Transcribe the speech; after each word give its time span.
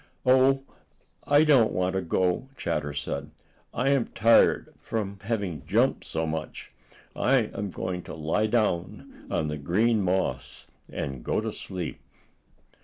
"Oh, 0.25 0.63
I 1.27 1.43
don't 1.43 1.73
want 1.73 1.93
to 1.93 2.01
go," 2.01 2.49
Chatter 2.57 2.91
said. 2.91 3.29
"I 3.71 3.89
am 3.89 4.07
tired 4.07 4.73
from 4.79 5.19
having 5.21 5.63
jumped 5.67 6.05
so 6.05 6.25
much. 6.25 6.71
I 7.15 7.51
am 7.53 7.69
going 7.69 8.01
to 8.05 8.15
lie 8.15 8.47
down 8.47 9.27
on 9.29 9.47
the 9.47 9.57
green 9.59 10.01
moss, 10.01 10.65
and 10.91 11.23
go 11.23 11.39
to 11.39 11.51
sleep." 11.51 11.99